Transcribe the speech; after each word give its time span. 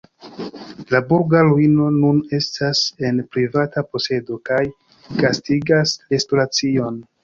La 0.95 1.01
burga 1.11 1.43
ruino 1.49 1.91
nun 1.99 2.23
estas 2.39 2.83
en 3.11 3.21
privata 3.37 3.87
posedo 3.93 4.43
kaj 4.53 4.61
gastigas 5.25 5.99
restoracion. 6.15 7.05